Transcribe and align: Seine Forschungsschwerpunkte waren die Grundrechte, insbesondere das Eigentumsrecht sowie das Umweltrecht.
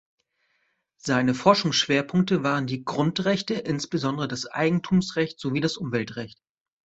Seine 0.97 1.35
Forschungsschwerpunkte 1.35 2.41
waren 2.41 2.65
die 2.65 2.83
Grundrechte, 2.83 3.53
insbesondere 3.53 4.27
das 4.27 4.47
Eigentumsrecht 4.47 5.39
sowie 5.39 5.61
das 5.61 5.77
Umweltrecht. 5.77 6.39